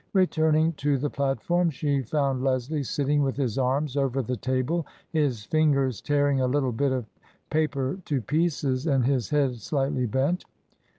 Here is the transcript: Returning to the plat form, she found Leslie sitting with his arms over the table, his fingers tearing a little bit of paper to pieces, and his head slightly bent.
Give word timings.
Returning 0.13 0.73
to 0.77 0.97
the 0.97 1.11
plat 1.11 1.43
form, 1.43 1.69
she 1.69 2.01
found 2.01 2.43
Leslie 2.43 2.81
sitting 2.81 3.21
with 3.21 3.37
his 3.37 3.59
arms 3.59 3.95
over 3.95 4.23
the 4.23 4.35
table, 4.35 4.87
his 5.11 5.43
fingers 5.43 6.01
tearing 6.01 6.41
a 6.41 6.47
little 6.47 6.71
bit 6.71 6.91
of 6.91 7.05
paper 7.51 7.99
to 8.05 8.19
pieces, 8.19 8.87
and 8.87 9.05
his 9.05 9.29
head 9.29 9.57
slightly 9.59 10.07
bent. 10.07 10.43